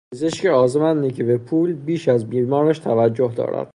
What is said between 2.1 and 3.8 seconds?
بیمارش توجه دارد